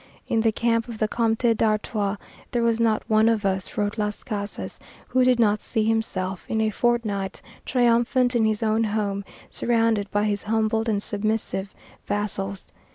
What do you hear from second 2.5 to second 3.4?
was not one